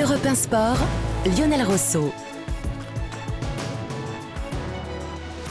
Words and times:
Europe 0.00 0.24
1 0.24 0.34
Sport, 0.36 0.78
Lionel 1.26 1.64
Rousseau. 1.64 2.12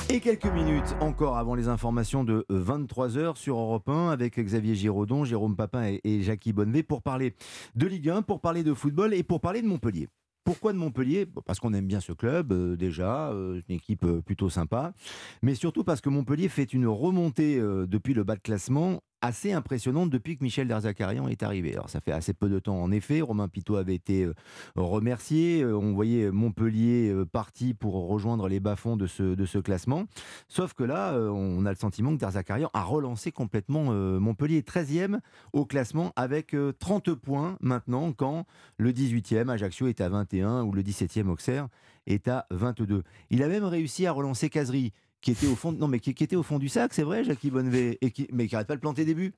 Et 0.09 0.21
quelques 0.21 0.45
minutes 0.45 0.95
encore 1.01 1.37
avant 1.37 1.53
les 1.53 1.67
informations 1.67 2.23
de 2.23 2.45
23h 2.49 3.35
sur 3.35 3.57
Europe 3.57 3.89
1 3.89 4.09
avec 4.09 4.39
Xavier 4.39 4.73
Giraudon, 4.73 5.25
Jérôme 5.25 5.57
Papin 5.57 5.97
et, 6.01 6.21
Jackie 6.21 6.53
Bonnevet 6.53 6.83
pour 6.83 7.01
parler 7.01 7.35
de 7.75 7.87
Ligue 7.87 8.07
1, 8.07 8.21
pour 8.21 8.39
parler 8.39 8.63
de 8.63 8.73
football 8.73 9.13
et 9.13 9.23
pour 9.23 9.41
parler 9.41 9.61
de 9.61 9.67
Montpellier. 9.67 10.07
Pourquoi 10.45 10.71
de 10.71 10.77
Montpellier? 10.77 11.25
Parce 11.45 11.59
qu'on 11.59 11.73
aime 11.73 11.87
bien 11.87 11.99
ce 11.99 12.13
club, 12.13 12.53
euh, 12.53 12.77
déjà, 12.77 13.31
euh, 13.31 13.59
une 13.67 13.75
équipe 13.75 14.05
euh, 14.05 14.21
plutôt 14.21 14.49
sympa, 14.49 14.93
mais 15.41 15.55
surtout 15.55 15.83
parce 15.83 15.99
que 15.99 16.07
Montpellier 16.07 16.47
fait 16.47 16.71
une 16.71 16.87
remontée 16.87 17.59
depuis 17.59 18.13
le 18.13 18.23
bas 18.23 18.35
de 18.35 18.41
classement 18.41 19.01
assez 19.21 19.51
impressionnante 19.51 20.09
depuis 20.09 20.37
que 20.37 20.43
Michel 20.43 20.67
Derzakarian 20.67 21.27
est 21.27 21.43
arrivé. 21.43 21.73
Alors 21.73 21.89
ça 21.89 22.01
fait 22.01 22.11
assez 22.11 22.33
peu 22.33 22.49
de 22.49 22.59
temps 22.59 22.81
en 22.81 22.91
effet, 22.91 23.21
Romain 23.21 23.47
Pitot 23.47 23.75
avait 23.75 23.95
été 23.95 24.23
euh, 24.23 24.33
remercié, 24.75 25.61
Euh, 25.63 25.77
on 25.77 25.93
voyait 25.93 26.31
Montpellier 26.31 27.09
euh, 27.09 27.25
parti 27.25 27.73
pour 27.73 28.07
rejoindre 28.07 28.47
les 28.47 28.59
bas-fonds 28.59 28.97
de 28.97 29.07
ce, 29.07 29.23
de 29.35 29.45
ce 29.45 29.57
classement, 29.57 30.05
sauf 30.47 30.73
que 30.73 30.83
là, 30.83 31.13
on 31.17 31.65
a 31.65 31.69
le 31.69 31.75
sentiment 31.75 32.13
que 32.13 32.19
Derzakarian 32.19 32.69
a 32.73 32.83
relancé 32.83 33.31
complètement 33.31 33.91
Montpellier 34.19 34.61
13e 34.61 35.19
au 35.53 35.65
classement 35.65 36.11
avec 36.15 36.53
euh, 36.53 36.73
30 36.79 37.13
points 37.13 37.57
maintenant 37.61 38.11
quand 38.13 38.45
le 38.77 38.91
18e 38.91 39.49
Ajaccio 39.49 39.87
est 39.87 40.01
à 40.01 40.09
21 40.09 40.63
ou 40.63 40.71
le 40.71 40.83
17e 40.83 41.27
Auxerre 41.27 41.67
est 42.05 42.27
à 42.27 42.45
22. 42.51 43.03
Il 43.29 43.43
a 43.43 43.47
même 43.47 43.65
réussi 43.65 44.05
à 44.05 44.11
relancer 44.11 44.49
Casery 44.49 44.93
qui 45.27 45.45
était 45.45 45.51
au 45.51 45.57
fond, 45.57 45.73
non 45.73 45.89
mais 45.89 45.99
qui, 45.99 46.13
qui 46.13 46.23
était 46.23 46.37
au 46.37 46.43
fond 46.43 46.57
du 46.57 46.69
sac, 46.69 46.93
c'est 46.93 47.03
vrai, 47.03 47.25
Jackie 47.25 47.51
Bonnevet, 47.51 47.97
et 47.99 48.11
qui, 48.11 48.29
mais 48.31 48.47
qui 48.47 48.55
n'arrête 48.55 48.67
pas 48.67 48.75
de 48.75 48.79
planter 48.79 49.03
des 49.03 49.13
buts. 49.13 49.33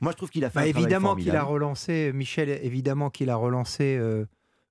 Moi, 0.00 0.12
je 0.12 0.16
trouve 0.16 0.30
qu'il 0.30 0.44
a 0.44 0.50
fait 0.50 0.60
Bah, 0.60 0.60
un 0.60 0.70
travail 0.70 0.84
évidemment 0.84 1.16
qu'il 1.16 1.34
a 1.34 1.42
relancé, 1.42 2.12
Michel, 2.14 2.48
évidemment 2.48 3.10
qu'il 3.10 3.28
a 3.28 3.34
relancé 3.34 3.96
euh, 3.96 4.26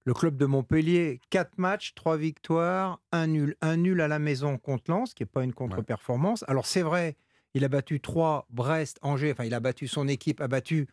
le 0.06 0.14
club 0.14 0.38
de 0.38 0.46
Montpellier. 0.46 1.20
Quatre 1.30 1.58
matchs, 1.58 1.94
trois 1.94 2.16
victoires, 2.16 3.02
un 3.12 3.28
nul. 3.28 3.58
Un 3.60 3.76
nul 3.76 4.00
à 4.00 4.08
la 4.08 4.18
maison 4.18 4.58
contre 4.58 4.92
Lens, 4.92 5.14
qui 5.14 5.24
n'est 5.24 5.28
pas 5.28 5.44
une 5.44 5.52
contre-performance. 5.52 6.46
Alors 6.48 6.68
c'est 6.68 6.84
vrai, 6.84 7.18
il 7.54 7.66
a 7.66 7.68
battu 7.68 8.00
trois, 8.00 8.48
Brest, 8.50 8.98
Angers, 9.02 9.34
enfin 9.34 9.44
il 9.44 9.54
a 9.54 9.60
battu 9.60 9.90
son 9.90 10.08
équipe, 10.08 10.40
a 10.40 10.48
battu 10.48 10.88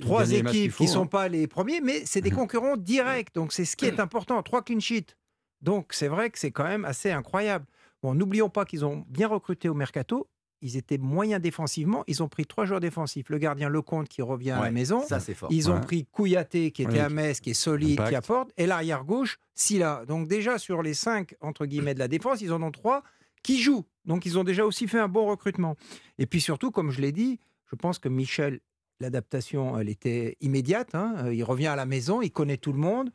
trois 0.00 0.32
équipes 0.32 0.72
faut, 0.72 0.78
qui 0.78 0.84
ne 0.84 0.92
sont 0.92 1.02
hein. 1.02 1.06
pas 1.06 1.28
les 1.28 1.46
premiers, 1.46 1.80
mais 1.80 2.04
c'est 2.04 2.20
des 2.20 2.30
concurrents 2.32 2.76
directs. 2.76 3.32
Donc 3.32 3.52
c'est 3.52 3.64
ce 3.64 3.76
qui 3.76 3.86
est 3.86 4.00
important. 4.00 4.42
Trois 4.42 4.62
clean 4.62 4.80
sheets. 4.80 5.14
Donc 5.62 5.92
c'est 5.92 6.08
vrai 6.08 6.30
que 6.30 6.38
c'est 6.40 6.50
quand 6.50 6.64
même 6.64 6.84
assez 6.84 7.12
incroyable. 7.12 7.66
Bon, 8.04 8.14
n'oublions 8.14 8.50
pas 8.50 8.66
qu'ils 8.66 8.84
ont 8.84 9.02
bien 9.08 9.28
recruté 9.28 9.70
au 9.70 9.72
mercato. 9.72 10.28
Ils 10.60 10.76
étaient 10.76 10.98
moyens 10.98 11.40
défensivement. 11.40 12.04
Ils 12.06 12.22
ont 12.22 12.28
pris 12.28 12.44
trois 12.44 12.66
joueurs 12.66 12.80
défensifs. 12.80 13.30
Le 13.30 13.38
gardien 13.38 13.70
Lecomte 13.70 14.08
qui 14.10 14.20
revient 14.20 14.50
à 14.50 14.60
la 14.62 14.70
maison. 14.70 15.00
Ça, 15.00 15.20
c'est 15.20 15.32
fort. 15.32 15.48
Ils 15.50 15.70
ont 15.70 15.80
pris 15.80 16.04
Kouyaté 16.12 16.70
qui 16.70 16.82
était 16.82 16.92
Oui, 16.92 16.98
à 16.98 17.08
Metz, 17.08 17.40
qui 17.40 17.48
est 17.52 17.54
solide, 17.54 17.92
Impact. 17.92 18.10
qui 18.10 18.14
apporte, 18.16 18.50
et 18.58 18.66
l'arrière 18.66 19.04
gauche, 19.04 19.38
Silla. 19.54 20.04
Donc 20.06 20.28
déjà 20.28 20.58
sur 20.58 20.82
les 20.82 20.92
cinq 20.92 21.34
entre 21.40 21.64
guillemets 21.64 21.94
de 21.94 21.98
la 21.98 22.08
défense, 22.08 22.42
ils 22.42 22.52
en 22.52 22.62
ont 22.62 22.70
trois 22.70 23.04
qui 23.42 23.58
jouent. 23.58 23.86
Donc 24.04 24.26
ils 24.26 24.38
ont 24.38 24.44
déjà 24.44 24.66
aussi 24.66 24.86
fait 24.86 25.00
un 25.00 25.08
bon 25.08 25.24
recrutement. 25.24 25.74
Et 26.18 26.26
puis 26.26 26.42
surtout, 26.42 26.70
comme 26.70 26.90
je 26.90 27.00
l'ai 27.00 27.12
dit, 27.12 27.40
je 27.70 27.74
pense 27.74 27.98
que 27.98 28.10
Michel, 28.10 28.60
l'adaptation, 29.00 29.78
elle 29.78 29.88
était 29.88 30.36
immédiate. 30.42 30.94
hein. 30.94 31.30
Il 31.32 31.42
revient 31.42 31.68
à 31.68 31.76
la 31.76 31.86
maison, 31.86 32.20
il 32.20 32.30
connaît 32.30 32.58
tout 32.58 32.72
le 32.74 32.78
monde. 32.78 33.10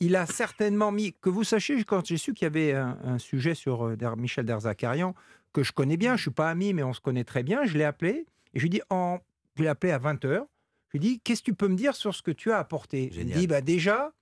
Il 0.00 0.16
a 0.16 0.24
certainement 0.26 0.92
mis, 0.92 1.12
que 1.20 1.28
vous 1.28 1.44
sachiez, 1.44 1.84
quand 1.84 2.06
j'ai 2.06 2.16
su 2.16 2.32
qu'il 2.34 2.46
y 2.46 2.46
avait 2.46 2.72
un, 2.72 2.98
un 3.04 3.18
sujet 3.18 3.54
sur 3.54 3.86
euh, 3.88 3.96
Der- 3.96 4.16
Michel 4.16 4.46
Derzakarian, 4.46 5.14
que 5.52 5.62
je 5.62 5.72
connais 5.72 5.96
bien, 5.96 6.16
je 6.16 6.22
suis 6.22 6.30
pas 6.30 6.48
ami, 6.50 6.72
mais 6.72 6.82
on 6.82 6.92
se 6.94 7.00
connaît 7.00 7.24
très 7.24 7.42
bien, 7.42 7.64
je 7.64 7.76
l'ai 7.76 7.84
appelé, 7.84 8.26
et 8.54 8.58
je 8.58 8.60
lui 8.60 8.66
ai 8.68 8.70
dit, 8.70 8.82
en... 8.90 9.18
je 9.56 9.62
l'ai 9.62 9.68
appelé 9.68 9.92
à 9.92 9.98
20h, 9.98 10.46
je 10.88 10.98
lui 10.98 10.98
ai 10.98 10.98
dit, 10.98 11.20
qu'est-ce 11.20 11.40
que 11.42 11.46
tu 11.50 11.54
peux 11.54 11.68
me 11.68 11.76
dire 11.76 11.94
sur 11.94 12.14
ce 12.14 12.22
que 12.22 12.30
tu 12.30 12.50
as 12.50 12.58
apporté? 12.58 13.04
Il 13.04 13.08
me 13.10 13.14
Génial. 13.14 13.38
dit, 13.38 13.46
bah 13.46 13.60
déjà, 13.60 14.12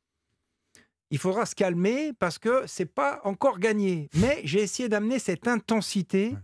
il 1.11 1.19
faudra 1.19 1.47
se 1.47 1.55
calmer 1.55 2.13
parce 2.13 2.39
que 2.39 2.65
c'est 2.67 2.85
pas 2.93 3.21
encore 3.25 3.59
gagné. 3.59 4.11
Mais 4.17 4.41
j'ai 4.45 4.61
essayé 4.61 4.89
d'amener 4.89 5.19
cette 5.19 5.47
intensité 5.49 6.35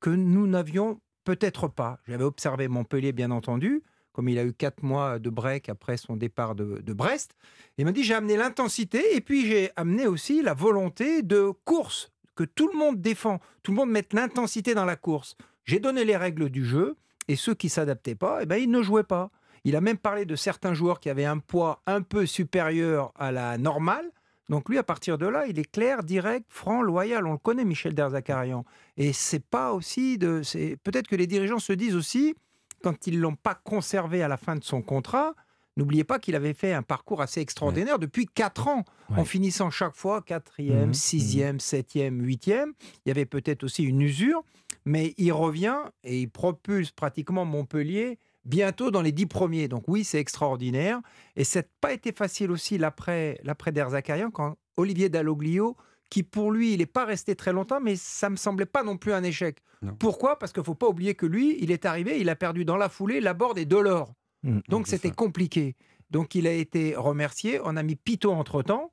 que 0.00 0.10
nous 0.10 0.46
n'avions 0.46 1.00
peut-être 1.24 1.68
pas. 1.68 1.98
J'avais 2.06 2.24
observé 2.24 2.68
Montpellier, 2.68 3.12
bien 3.12 3.30
entendu, 3.30 3.82
comme 4.18 4.28
il 4.28 4.38
a 4.40 4.44
eu 4.44 4.52
quatre 4.52 4.82
mois 4.82 5.20
de 5.20 5.30
break 5.30 5.68
après 5.68 5.96
son 5.96 6.16
départ 6.16 6.56
de, 6.56 6.92
Brest. 6.92 7.36
Il 7.76 7.84
m'a 7.84 7.92
dit, 7.92 8.02
j'ai 8.02 8.14
amené 8.14 8.36
l'intensité 8.36 9.14
et 9.14 9.20
puis 9.20 9.46
j'ai 9.46 9.70
amené 9.76 10.08
aussi 10.08 10.42
la 10.42 10.54
volonté 10.54 11.22
de 11.22 11.52
course, 11.64 12.10
que 12.34 12.42
tout 12.42 12.66
le 12.66 12.76
monde 12.76 13.00
défend, 13.00 13.38
tout 13.62 13.70
le 13.70 13.76
monde 13.76 13.92
mette 13.92 14.12
l'intensité 14.14 14.74
dans 14.74 14.84
la 14.84 14.96
course. 14.96 15.36
J'ai 15.66 15.78
donné 15.78 16.04
les 16.04 16.16
règles 16.16 16.50
du 16.50 16.64
jeu 16.64 16.96
et 17.28 17.36
ceux 17.36 17.54
qui 17.54 17.68
s'adaptaient 17.68 18.16
pas, 18.16 18.40
eh 18.42 18.46
ben, 18.46 18.56
ils 18.56 18.68
ne 18.68 18.82
jouaient 18.82 19.04
pas. 19.04 19.30
Il 19.62 19.76
a 19.76 19.80
même 19.80 19.98
parlé 19.98 20.24
de 20.24 20.34
certains 20.34 20.74
joueurs 20.74 20.98
qui 20.98 21.10
avaient 21.10 21.24
un 21.24 21.38
poids 21.38 21.80
un 21.86 22.02
peu 22.02 22.26
supérieur 22.26 23.12
à 23.14 23.30
la 23.30 23.56
normale. 23.56 24.10
Donc 24.48 24.68
lui, 24.68 24.78
à 24.78 24.82
partir 24.82 25.16
de 25.16 25.26
là, 25.26 25.46
il 25.46 25.60
est 25.60 25.70
clair, 25.70 26.02
direct, 26.02 26.46
franc, 26.48 26.82
loyal. 26.82 27.24
On 27.24 27.32
le 27.32 27.38
connaît, 27.38 27.64
Michel 27.64 27.94
Derzakarian. 27.94 28.64
Et 28.96 29.12
c'est 29.12 29.46
pas 29.46 29.72
aussi 29.72 30.18
de. 30.18 30.42
Peut-être 30.82 31.06
que 31.06 31.14
les 31.14 31.28
dirigeants 31.28 31.60
se 31.60 31.72
disent 31.72 31.94
aussi, 31.94 32.34
quand 32.82 33.06
ils 33.06 33.18
l'ont 33.18 33.34
pas 33.36 33.54
conservé 33.54 34.22
à 34.22 34.28
la 34.28 34.36
fin 34.36 34.56
de 34.56 34.64
son 34.64 34.82
contrat, 34.82 35.34
n'oubliez 35.76 36.04
pas 36.04 36.18
qu'il 36.18 36.34
avait 36.34 36.54
fait 36.54 36.72
un 36.72 36.82
parcours 36.82 37.22
assez 37.22 37.40
extraordinaire 37.40 37.98
depuis 37.98 38.26
quatre 38.26 38.68
ans, 38.68 38.84
en 39.10 39.24
finissant 39.24 39.70
chaque 39.70 39.94
fois 39.94 40.22
quatrième, 40.22 40.88
Mhm, 40.88 40.94
sixième, 40.94 41.60
septième, 41.60 42.20
huitième. 42.20 42.72
Il 43.04 43.08
y 43.08 43.10
avait 43.10 43.26
peut-être 43.26 43.64
aussi 43.64 43.84
une 43.84 44.00
usure, 44.02 44.42
mais 44.84 45.14
il 45.18 45.32
revient 45.32 45.78
et 46.04 46.20
il 46.20 46.28
propulse 46.28 46.90
pratiquement 46.90 47.44
Montpellier 47.44 48.18
bientôt 48.44 48.90
dans 48.90 49.02
les 49.02 49.12
dix 49.12 49.26
premiers. 49.26 49.68
Donc 49.68 49.84
oui, 49.88 50.04
c'est 50.04 50.18
extraordinaire. 50.18 51.00
Et 51.36 51.44
ça 51.44 51.60
n'a 51.60 51.66
pas 51.80 51.92
été 51.92 52.12
facile 52.12 52.50
aussi 52.50 52.78
l'après 52.78 53.38
l'après 53.44 53.72
Derzakarian, 53.72 54.30
quand 54.30 54.56
Olivier 54.76 55.08
Dalloglio, 55.08 55.76
qui 56.10 56.22
pour 56.22 56.50
lui, 56.50 56.72
il 56.72 56.78
n'est 56.78 56.86
pas 56.86 57.04
resté 57.04 57.34
très 57.36 57.52
longtemps, 57.52 57.80
mais 57.80 57.96
ça 57.96 58.30
me 58.30 58.36
semblait 58.36 58.66
pas 58.66 58.82
non 58.82 58.96
plus 58.96 59.12
un 59.12 59.22
échec. 59.22 59.58
Non. 59.82 59.94
Pourquoi? 59.98 60.38
Parce 60.38 60.52
qu'il 60.52 60.64
faut 60.64 60.74
pas 60.74 60.88
oublier 60.88 61.14
que 61.14 61.26
lui, 61.26 61.56
il 61.60 61.70
est 61.70 61.84
arrivé, 61.84 62.20
il 62.20 62.28
a 62.28 62.36
perdu 62.36 62.64
dans 62.64 62.76
la 62.76 62.88
foulée 62.88 63.20
Laborde 63.20 63.58
et 63.58 63.64
Delors. 63.64 64.12
Mm. 64.42 64.60
Donc 64.68 64.86
c'était 64.86 65.10
compliqué. 65.10 65.76
Donc 66.10 66.34
il 66.34 66.46
a 66.46 66.52
été 66.52 66.96
remercié. 66.96 67.60
On 67.64 67.76
a 67.76 67.82
mis 67.82 67.96
Pitot 67.96 68.32
entre-temps, 68.32 68.92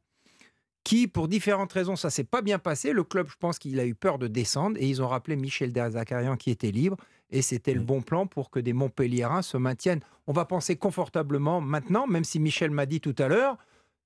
qui, 0.83 1.07
pour 1.07 1.27
différentes 1.27 1.73
raisons, 1.73 1.95
ça 1.95 2.09
s'est 2.09 2.23
pas 2.23 2.41
bien 2.41 2.59
passé. 2.59 2.93
Le 2.93 3.03
club, 3.03 3.27
je 3.29 3.35
pense 3.39 3.57
qu'il 3.57 3.79
a 3.79 3.85
eu 3.85 3.95
peur 3.95 4.19
de 4.19 4.27
descendre 4.27 4.77
et 4.79 4.87
ils 4.87 5.01
ont 5.01 5.07
rappelé 5.07 5.35
Michel 5.35 5.73
Derzakarian 5.73 6.37
qui 6.37 6.51
était 6.51 6.71
libre. 6.71 6.97
Et 7.31 7.41
c'était 7.41 7.73
le 7.73 7.81
bon 7.81 8.01
plan 8.01 8.27
pour 8.27 8.51
que 8.51 8.59
des 8.59 8.73
Montpelliérains 8.73 9.41
se 9.41 9.57
maintiennent. 9.57 10.01
On 10.27 10.33
va 10.33 10.45
penser 10.45 10.75
confortablement 10.75 11.59
maintenant, 11.59 12.05
même 12.05 12.23
si 12.23 12.39
Michel 12.39 12.69
m'a 12.69 12.85
dit 12.85 13.01
tout 13.01 13.15
à 13.17 13.27
l'heure, 13.27 13.57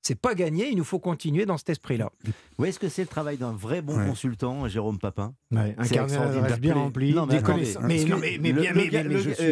c'est 0.02 0.20
pas 0.20 0.34
gagné, 0.34 0.70
il 0.70 0.78
nous 0.78 0.84
faut 0.84 1.00
continuer 1.00 1.46
dans 1.46 1.58
cet 1.58 1.70
esprit-là. 1.70 2.10
Où 2.58 2.66
est-ce 2.66 2.80
que 2.80 2.90
c'est 2.90 3.02
le 3.02 3.08
travail 3.08 3.38
d'un 3.38 3.52
vrai 3.52 3.82
bon 3.82 3.98
Ouais. 3.98 4.06
consultant, 4.08 4.68
Jérôme 4.68 4.98
Papin 4.98 5.34
Ouais, 5.52 5.76
un 5.78 5.86
carnet 5.88 6.18
bien 6.60 6.74
rempli. 6.74 7.14
Non, 7.14 7.26
mais 7.26 7.34
des 7.34 7.40
attendez, 7.40 7.54
connaissances. 7.54 7.84
Mais, 7.84 8.06
mais, 8.08 8.38
mais, 8.40 8.52
le- 8.52 8.62
mais, 8.62 8.68
le 8.70 8.76
mais, 8.76 8.88
gars- 8.90 9.04
mais 9.04 9.14
le 9.16 9.20
je 9.20 9.30
suis. 9.32 9.52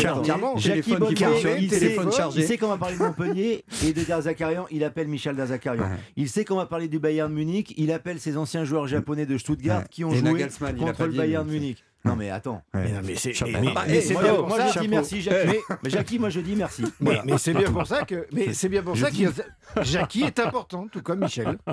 Jackie 0.58 1.68
téléphone 1.68 2.12
chargé. 2.12 2.42
Il 2.42 2.48
sait 2.48 2.58
qu'on 2.58 2.68
va 2.70 2.78
parler 2.78 2.98
de 2.98 3.04
Montpellier 3.04 3.64
et 3.86 3.94
de 3.94 4.04
Derzakarian, 4.04 4.66
il 4.72 4.84
appelle 4.84 5.08
Michel 5.08 5.36
Derzakarian. 5.36 5.84
Ouais. 5.84 5.98
Il 6.16 6.30
sait 6.30 6.46
qu'on 6.46 6.56
va 6.58 6.66
parler 6.66 6.88
du 6.88 7.00
Bayern 7.00 7.32
Munich, 7.32 7.74
il 7.78 7.92
appelle 7.92 8.20
ses 8.20 8.38
anciens 8.38 8.64
joueurs 8.64 8.88
japonais 8.88 9.26
de 9.26 9.38
Stuttgart 9.38 9.82
Ouais. 9.82 9.88
qui 9.90 10.04
ont 10.06 10.12
Et 10.12 10.18
joué 10.18 10.48
contre 10.78 11.06
le 11.06 11.14
Bayern 11.14 11.46
mais- 11.48 11.54
Munich. 11.54 11.84
Non 12.08 12.16
mais 12.16 12.30
attends. 12.30 12.62
Ouais. 12.74 12.84
Mais 12.86 12.92
non, 12.92 13.02
mais 13.06 13.16
c'est 13.16 13.34
Chapeau. 13.34 13.52
mais- 13.52 13.62
mais- 13.62 13.74
mais 13.88 14.02
c'est 14.02 14.14
moi, 14.14 14.24
bien 14.24 14.34
moi, 14.34 14.44
pour 14.48 14.58
ça. 14.58 14.72
je 14.72 14.80
dis 14.80 14.88
merci 14.88 15.22
Jackie. 15.22 15.58
Mais 15.84 15.90
Jackie, 15.90 16.20
moi 16.20 16.30
je 16.30 16.40
dis 16.40 16.56
merci. 16.56 16.82
Mais, 16.84 16.90
Voilà. 17.00 17.22
mais 17.26 17.38
c'est 17.38 17.54
bien 17.54 17.72
pour 17.72 17.86
ça 17.88 18.04
que. 18.04 18.28
Mais 18.32 18.54
c'est 18.54 18.70
bien 18.70 18.82
pour 18.84 18.96
Je 18.96 19.06
ça 19.06 19.12
dis- 19.12 19.26
que 19.26 19.32
Jackie 19.84 20.24
est 20.24 20.40
important, 20.40 20.88
tout 20.88 21.02
comme 21.02 21.20
Michel. 21.20 21.58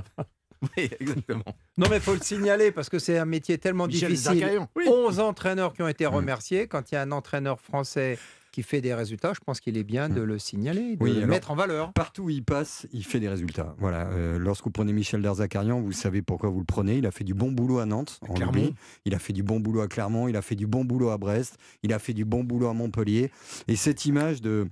Oui, 0.78 0.88
exactement. 0.98 1.44
Non, 1.76 1.88
mais 1.90 1.96
il 1.96 2.00
faut 2.02 2.14
le 2.14 2.20
signaler 2.20 2.72
parce 2.72 2.88
que 2.88 2.98
c'est 2.98 3.18
un 3.18 3.26
métier 3.26 3.58
tellement 3.58 3.86
Michel 3.86 4.08
difficile. 4.12 4.38
Zakarian. 4.40 4.68
11 4.86 5.20
entraîneurs 5.20 5.74
qui 5.74 5.82
ont 5.82 5.88
été 5.88 6.06
remerciés. 6.06 6.68
Quand 6.68 6.90
il 6.90 6.94
y 6.94 6.96
a 6.98 7.02
un 7.02 7.12
entraîneur 7.12 7.60
français 7.60 8.18
qui 8.54 8.62
fait 8.62 8.80
des 8.80 8.94
résultats, 8.94 9.32
je 9.34 9.40
pense 9.44 9.60
qu'il 9.60 9.76
est 9.76 9.82
bien 9.84 10.08
de 10.08 10.20
le 10.20 10.38
signaler, 10.38 10.96
de 10.96 11.02
Oui, 11.02 11.10
le 11.10 11.16
alors- 11.18 11.28
mettre 11.28 11.50
en 11.50 11.56
valeur. 11.56 11.92
Partout 11.92 12.24
où 12.24 12.30
il 12.30 12.44
passe, 12.44 12.86
il 12.92 13.04
fait 13.04 13.18
des 13.20 13.28
résultats. 13.28 13.74
Voilà. 13.78 14.06
euh, 14.12 14.38
lorsque 14.38 14.64
vous 14.64 14.70
prenez 14.70 14.92
Michel 14.92 15.20
Derzakarian, 15.22 15.80
vous 15.80 15.92
savez 15.92 16.22
pourquoi 16.22 16.50
vous 16.50 16.60
le 16.60 16.64
prenez. 16.64 16.98
Il 16.98 17.06
a 17.06 17.10
fait 17.10 17.24
du 17.24 17.34
bon 17.34 17.50
boulot 17.50 17.78
à 17.80 17.86
Nantes, 17.86 18.20
on 18.28 18.34
Clermont. 18.34 18.72
Il 19.04 19.14
a 19.14 19.18
fait 19.18 19.32
du 19.32 19.42
bon 19.42 19.58
boulot 19.60 19.80
à 19.80 19.88
Clermont. 19.88 20.28
Il 20.28 20.36
a 20.36 20.42
fait 20.42 20.54
du 20.54 20.66
bon 20.66 20.84
boulot 20.84 21.10
à 21.10 21.18
Brest. 21.18 21.58
Il 21.82 21.92
a 21.92 21.98
fait 21.98 22.12
du 22.14 22.24
bon 22.24 22.44
boulot 22.44 22.68
à 22.68 22.74
Montpellier. 22.74 23.30
Et 23.68 23.76
cette 23.76 24.06
image 24.06 24.40
de. 24.40 24.68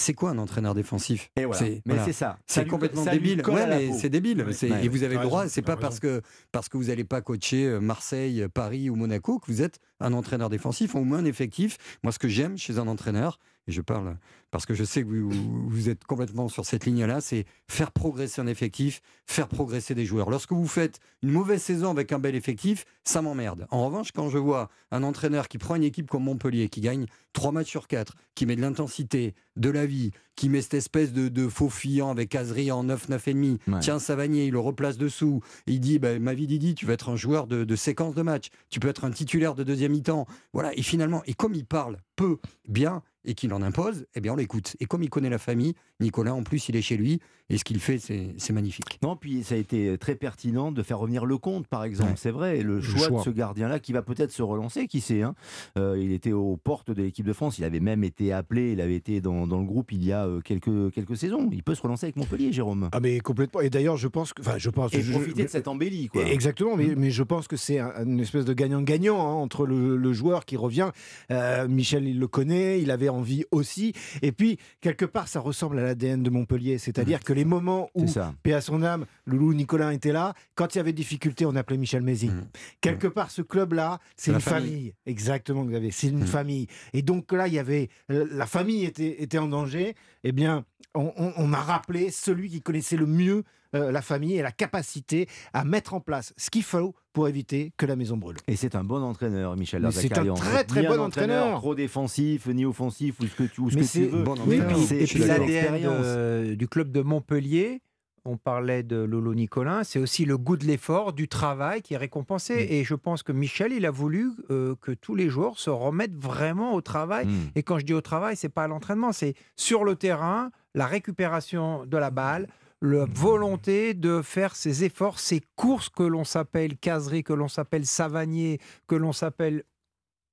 C'est 0.00 0.14
quoi 0.14 0.30
un 0.30 0.38
entraîneur 0.38 0.74
défensif? 0.74 1.28
Et 1.36 1.44
voilà. 1.44 1.58
C'est- 1.58 1.82
Mais 1.84 1.94
voilà. 1.94 2.04
c'est 2.04 2.12
ça. 2.12 2.26
Ça 2.46 2.54
C'est 2.54 2.62
lui- 2.62 2.70
complètement 2.70 3.04
ça 3.04 3.10
débile. 3.10 3.42
Ouais, 3.46 3.66
mais 3.66 3.92
c'est 3.92 4.08
débile. 4.08 4.42
Ouais. 4.44 4.52
C'est- 4.52 4.70
Ouais. 4.70 4.84
Et 4.84 4.88
vous 4.88 5.02
avez 5.02 5.16
le 5.16 5.22
droit. 5.22 5.40
raison, 5.40 5.52
C'est 5.52 5.62
pas 5.62 5.76
parce 5.76 5.98
que 5.98 6.22
parce 6.52 6.68
que 6.68 6.76
vous 6.76 6.84
n'allez 6.84 7.04
pas 7.04 7.20
coacher 7.20 7.66
euh, 7.66 7.80
Marseille, 7.80 8.46
Paris 8.54 8.90
ou 8.90 8.94
Monaco 8.94 9.38
que 9.40 9.50
vous 9.50 9.60
êtes 9.60 9.80
un 10.00 10.12
entraîneur 10.12 10.50
défensif 10.50 10.94
ou 10.94 10.98
au 10.98 11.04
moins 11.04 11.18
un 11.18 11.24
effectif. 11.24 11.78
Moi, 12.04 12.12
ce 12.12 12.18
que 12.20 12.28
j'aime 12.28 12.56
chez 12.56 12.78
un 12.78 12.86
entraîneur, 12.86 13.38
et 13.66 13.72
je 13.72 13.80
parle 13.80 14.16
parce 14.50 14.64
que 14.66 14.74
je 14.74 14.84
sais 14.84 15.02
que 15.02 15.08
vous, 15.08 15.68
vous 15.68 15.88
êtes 15.88 16.04
complètement 16.04 16.48
sur 16.48 16.64
cette 16.64 16.86
ligne-là, 16.86 17.20
c'est 17.20 17.44
faire 17.68 17.92
progresser 17.92 18.40
un 18.40 18.46
effectif, 18.46 19.00
faire 19.26 19.48
progresser 19.48 19.94
des 19.94 20.04
joueurs. 20.06 20.30
Lorsque 20.30 20.52
vous 20.52 20.66
faites 20.66 21.00
une 21.22 21.30
mauvaise 21.32 21.62
saison 21.62 21.90
avec 21.90 22.12
un 22.12 22.18
bel 22.18 22.34
effectif, 22.34 22.84
ça 23.04 23.20
m'emmerde. 23.22 23.66
En 23.70 23.84
revanche, 23.86 24.12
quand 24.12 24.30
je 24.30 24.38
vois 24.38 24.70
un 24.90 25.02
entraîneur 25.02 25.48
qui 25.48 25.58
prend 25.58 25.74
une 25.76 25.84
équipe 25.84 26.08
comme 26.08 26.24
Montpellier, 26.24 26.68
qui 26.68 26.80
gagne 26.80 27.06
3 27.34 27.52
matchs 27.52 27.68
sur 27.70 27.88
4, 27.88 28.14
qui 28.34 28.46
met 28.46 28.56
de 28.56 28.62
l'intensité, 28.62 29.34
de 29.56 29.70
la 29.70 29.84
vie, 29.86 30.12
qui 30.34 30.48
met 30.48 30.62
cette 30.62 30.74
espèce 30.74 31.12
de, 31.12 31.28
de 31.28 31.48
faux 31.48 31.68
fiant 31.68 32.10
avec 32.10 32.34
Azri 32.34 32.70
en 32.70 32.84
9, 32.84 33.08
9,5, 33.10 33.58
Ouais. 33.68 33.80
tiens 33.80 33.98
Savanier, 33.98 34.46
il 34.46 34.52
le 34.52 34.60
replace 34.60 34.96
dessous, 34.96 35.40
il 35.66 35.80
dit 35.80 35.98
bah, 35.98 36.18
Ma 36.18 36.32
vie 36.32 36.46
Didi, 36.46 36.74
tu 36.74 36.86
vas 36.86 36.92
être 36.94 37.08
un 37.10 37.16
joueur 37.16 37.46
de, 37.48 37.64
de 37.64 37.76
séquence 37.76 38.14
de 38.14 38.22
match, 38.22 38.48
tu 38.70 38.80
peux 38.80 38.88
être 38.88 39.04
un 39.04 39.10
titulaire 39.10 39.54
de 39.54 39.64
deuxième 39.64 39.92
mi-temps. 39.92 40.26
Voilà, 40.52 40.72
et 40.78 40.82
finalement, 40.82 41.22
et 41.26 41.34
comme 41.34 41.54
il 41.54 41.66
parle 41.66 41.98
peu, 42.16 42.38
bien, 42.68 43.02
et 43.24 43.34
qu'il 43.34 43.52
en 43.52 43.60
impose, 43.62 44.06
eh 44.14 44.20
bien 44.20 44.32
on 44.32 44.37
l'écoute. 44.38 44.76
Et 44.80 44.86
comme 44.86 45.02
il 45.02 45.10
connaît 45.10 45.28
la 45.30 45.38
famille, 45.38 45.74
Nicolas 46.00 46.34
en 46.34 46.42
plus 46.42 46.68
il 46.68 46.76
est 46.76 46.82
chez 46.82 46.96
lui, 46.96 47.20
et 47.50 47.58
ce 47.58 47.64
qu'il 47.64 47.78
fait 47.80 47.98
c'est 47.98 48.52
magnifique. 48.52 48.98
Non, 49.02 49.16
puis 49.16 49.42
ça 49.44 49.54
a 49.54 49.58
été 49.58 49.96
très 49.98 50.14
pertinent 50.14 50.72
de 50.72 50.82
faire 50.82 50.98
revenir 50.98 51.26
Lecomte, 51.26 51.66
par 51.66 51.84
exemple. 51.84 52.10
Ouais. 52.10 52.16
C'est 52.16 52.30
vrai, 52.30 52.62
le 52.62 52.80
choix, 52.80 53.08
choix. 53.08 53.18
de 53.20 53.24
ce 53.24 53.30
gardien-là 53.30 53.78
qui 53.78 53.92
va 53.92 54.02
peut-être 54.02 54.30
se 54.32 54.42
relancer, 54.42 54.86
qui 54.86 55.00
sait. 55.00 55.22
hein. 55.22 55.34
Euh, 55.76 55.98
il 56.00 56.12
était 56.12 56.32
aux 56.32 56.56
portes 56.56 56.90
de 56.90 57.02
l'équipe 57.02 57.26
de 57.26 57.32
France, 57.32 57.58
il 57.58 57.64
avait 57.64 57.80
même 57.80 58.04
été 58.04 58.32
appelé, 58.32 58.72
il 58.72 58.80
avait 58.80 58.94
été 58.96 59.20
dans, 59.20 59.46
dans 59.46 59.58
le 59.58 59.64
groupe 59.66 59.92
il 59.92 60.04
y 60.04 60.12
a 60.12 60.26
euh, 60.26 60.40
quelques, 60.40 60.92
quelques 60.92 61.16
saisons. 61.16 61.48
Il 61.52 61.62
peut 61.62 61.74
se 61.74 61.82
relancer 61.82 62.06
avec 62.06 62.16
Montpellier, 62.16 62.52
Jérôme. 62.52 62.88
Ah 62.92 63.00
mais 63.00 63.18
complètement. 63.20 63.60
Et 63.60 63.70
d'ailleurs, 63.70 63.96
je 63.96 64.08
pense 64.08 64.32
que, 64.32 64.42
enfin, 64.42 64.58
je 64.58 64.70
pense. 64.70 64.92
Et 64.94 65.02
je- 65.02 65.12
profiter 65.12 65.44
de 65.44 65.48
cette 65.48 65.68
embellie, 65.68 66.08
quoi. 66.08 66.22
Exactement, 66.28 66.76
mais, 66.76 66.94
mais 66.96 67.10
je 67.10 67.22
pense 67.22 67.48
que 67.48 67.56
c'est 67.56 67.78
un- 67.78 68.04
une 68.04 68.20
espèce 68.20 68.44
de 68.44 68.52
gagnant-gagnant 68.52 69.20
hein, 69.20 69.32
entre 69.34 69.66
le, 69.66 69.96
le 69.96 70.12
joueur 70.12 70.44
qui 70.44 70.56
revient. 70.56 70.90
euh, 71.30 71.66
Michel, 71.68 72.06
il 72.06 72.18
le 72.18 72.28
connaît, 72.28 72.80
il 72.80 72.90
avait 72.90 73.08
envie 73.08 73.44
aussi. 73.50 73.92
Et 74.22 74.27
puis, 74.32 74.58
quelque 74.80 75.04
part, 75.04 75.28
ça 75.28 75.40
ressemble 75.40 75.78
à 75.78 75.82
l'ADN 75.82 76.22
de 76.22 76.30
Montpellier. 76.30 76.78
C'est-à-dire 76.78 77.20
que 77.20 77.32
les 77.32 77.44
moments 77.44 77.90
où, 77.94 78.04
paix 78.42 78.52
à 78.54 78.60
son 78.60 78.82
âme, 78.82 79.06
Loulou 79.26 79.54
Nicolas 79.54 79.92
était 79.94 80.12
là, 80.12 80.34
quand 80.54 80.74
il 80.74 80.78
y 80.78 80.80
avait 80.80 80.92
des 80.92 80.98
difficultés, 81.02 81.46
on 81.46 81.54
appelait 81.56 81.76
Michel 81.78 82.02
Mézi. 82.02 82.28
Mhm. 82.28 82.46
Quelque 82.80 83.06
part, 83.06 83.30
ce 83.30 83.42
club-là, 83.42 83.98
c'est 84.16 84.32
une 84.32 84.40
famille. 84.40 84.70
famille. 84.70 84.94
Exactement, 85.06 85.64
Xavier, 85.64 85.90
c'est 85.90 86.08
une 86.08 86.26
famille. 86.26 86.66
Et 86.92 87.02
donc 87.02 87.32
là, 87.32 87.46
il 87.48 87.54
y 87.54 87.58
avait 87.58 87.88
euh, 88.10 88.26
la 88.32 88.46
famille 88.46 88.84
était, 88.84 89.22
était 89.22 89.38
en 89.38 89.48
danger. 89.48 89.94
Eh 90.24 90.32
bien, 90.32 90.64
on, 90.94 91.12
on- 91.16 91.32
on 91.36 91.52
a 91.52 91.58
rappelé 91.60 92.10
celui 92.10 92.48
qui 92.48 92.60
connaissait 92.62 92.96
le 92.96 93.06
mieux 93.06 93.44
euh, 93.74 93.92
la 93.92 94.02
famille 94.02 94.34
et 94.36 94.42
la 94.42 94.52
capacité 94.52 95.28
à 95.52 95.64
mettre 95.64 95.94
en 95.94 96.00
place 96.00 96.32
ce 96.36 96.50
qu'il 96.50 96.62
faut 96.62 96.94
pour 97.12 97.28
éviter 97.28 97.72
que 97.76 97.84
la 97.86 97.96
maison 97.96 98.16
brûle. 98.16 98.36
Et 98.46 98.56
c'est 98.56 98.74
un 98.74 98.84
bon 98.84 99.02
entraîneur, 99.02 99.56
Michel 99.56 99.86
c'est 99.90 100.16
un 100.16 100.34
très, 100.34 100.64
très 100.64 100.86
bon 100.86 100.94
un 100.94 100.98
entraîneur. 101.00 101.58
Trop 101.58 101.74
défensif, 101.74 102.46
ni 102.46 102.64
offensif, 102.64 103.16
ou 103.20 103.26
ce 103.26 103.34
que 103.34 103.42
tu, 103.44 103.60
ou 103.60 103.70
ce 103.70 103.74
Mais 103.74 103.80
que 103.82 103.86
tu 103.86 103.92
c'est- 103.92 104.06
veux. 104.06 104.22
Bon 104.22 104.34
Oui, 104.46 104.60
entraîneur. 104.60 104.68
puis- 104.68 104.86
C'est- 104.86 105.02
et 105.02 105.04
puis 105.06 105.18
l'ADN 105.24 106.54
du 106.56 106.68
club 106.68 106.92
de 106.92 107.00
Montpellier, 107.02 107.82
on 108.24 108.36
parlait 108.36 108.82
de 108.82 108.96
Lolo 108.96 109.34
Nicolin, 109.34 109.84
c'est 109.84 109.98
aussi 109.98 110.24
le 110.26 110.36
goût 110.36 110.56
de 110.58 110.66
l'effort, 110.66 111.12
du 111.14 111.28
travail 111.28 111.80
qui 111.82 111.94
est 111.94 111.98
récompensé. 111.98 112.54
Mm. 112.54 112.72
Et 112.72 112.84
je 112.84 112.94
pense 112.94 113.22
que 113.22 113.32
Michel, 113.32 113.72
il 113.72 113.86
a 113.86 113.90
voulu 113.90 114.32
euh, 114.50 114.74
que 114.82 114.92
tous 114.92 115.14
les 115.14 115.28
joueurs 115.30 115.58
se 115.58 115.70
remettent 115.70 116.16
vraiment 116.16 116.74
au 116.74 116.80
travail. 116.82 117.26
Hmm. 117.26 117.50
Et 117.54 117.62
quand 117.62 117.78
je 117.78 117.86
dis 117.86 117.94
au 117.94 118.00
travail, 118.02 118.36
c'est 118.36 118.48
pas 118.50 118.64
à 118.64 118.68
l'entraînement, 118.68 119.12
c'est 119.12 119.34
sur 119.56 119.82
le 119.84 119.94
terrain, 119.94 120.50
la 120.74 120.86
récupération 120.86 121.86
de 121.86 121.96
la 121.96 122.10
balle, 122.10 122.48
la 122.80 123.04
volonté 123.06 123.94
de 123.94 124.22
faire 124.22 124.54
ces 124.54 124.84
efforts, 124.84 125.18
ces 125.18 125.42
courses 125.56 125.88
que 125.88 126.02
l'on 126.02 126.24
s'appelle 126.24 126.76
caserie, 126.76 127.24
que 127.24 127.32
l'on 127.32 127.48
s'appelle 127.48 127.86
savanier, 127.86 128.60
que 128.86 128.94
l'on 128.94 129.12
s'appelle 129.12 129.64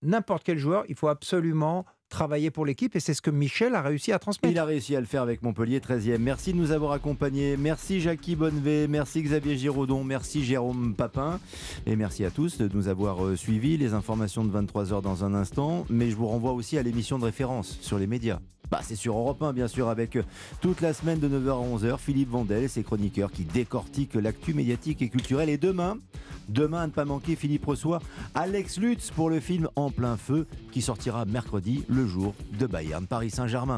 n'importe 0.01 0.43
quel 0.43 0.57
joueur. 0.57 0.83
Il 0.87 0.95
faut 0.95 1.07
absolument 1.07 1.85
travailler 2.09 2.51
pour 2.51 2.65
l'équipe 2.65 2.95
et 2.95 2.99
c'est 2.99 3.15
ce 3.15 3.21
que 3.21 3.31
Michel 3.31 3.73
a 3.73 3.81
réussi 3.81 4.11
à 4.11 4.19
transmettre. 4.19 4.51
Il 4.51 4.59
a 4.59 4.65
réussi 4.65 4.95
à 4.95 4.99
le 4.99 5.07
faire 5.07 5.23
avec 5.23 5.41
Montpellier 5.41 5.79
13e. 5.79 6.19
Merci 6.19 6.53
de 6.53 6.57
nous 6.57 6.71
avoir 6.71 6.91
accompagnés. 6.91 7.57
Merci 7.57 7.99
Jackie 7.99 8.35
Bonnevet, 8.35 8.87
merci 8.87 9.23
Xavier 9.23 9.57
Giraudon, 9.57 10.03
merci 10.03 10.43
Jérôme 10.45 10.93
Papin. 10.95 11.39
Et 11.87 11.95
merci 11.95 12.23
à 12.23 12.31
tous 12.31 12.57
de 12.57 12.69
nous 12.73 12.87
avoir 12.87 13.25
euh, 13.25 13.35
suivis. 13.35 13.77
Les 13.77 13.93
informations 13.93 14.45
de 14.45 14.55
23h 14.55 15.01
dans 15.01 15.25
un 15.25 15.33
instant. 15.33 15.85
Mais 15.89 16.11
je 16.11 16.15
vous 16.15 16.27
renvoie 16.27 16.53
aussi 16.53 16.77
à 16.77 16.83
l'émission 16.83 17.17
de 17.17 17.25
référence 17.25 17.79
sur 17.81 17.97
les 17.97 18.07
médias. 18.07 18.39
Bah, 18.71 18.79
c'est 18.81 18.95
sur 18.95 19.17
Europe 19.17 19.41
1, 19.43 19.53
bien 19.53 19.67
sûr, 19.67 19.89
avec 19.89 20.15
euh, 20.15 20.23
toute 20.61 20.81
la 20.81 20.93
semaine 20.93 21.19
de 21.19 21.27
9h 21.27 21.49
à 21.49 21.77
11h, 21.77 21.97
Philippe 21.99 22.29
Vandel 22.29 22.63
et 22.63 22.67
ses 22.67 22.83
chroniqueurs 22.83 23.31
qui 23.31 23.45
décortiquent 23.45 24.15
l'actu 24.15 24.53
médiatique 24.53 25.01
et 25.01 25.09
culturelle. 25.09 25.49
Et 25.49 25.57
demain, 25.57 25.97
demain, 26.49 26.81
à 26.81 26.87
ne 26.87 26.91
pas 26.91 27.05
manquer, 27.05 27.35
Philippe 27.35 27.65
reçoit 27.65 27.99
Alex 28.33 28.77
Lutz 28.79 29.11
pour 29.11 29.29
le 29.29 29.39
film 29.39 29.69
En 29.75 29.91
plein 29.91 30.17
feu 30.17 30.47
qui 30.71 30.81
sortira 30.81 31.25
mercredi, 31.25 31.85
le 31.87 32.07
jour 32.07 32.33
de 32.59 32.65
Bayern 32.65 33.05
Paris 33.05 33.29
Saint-Germain. 33.29 33.73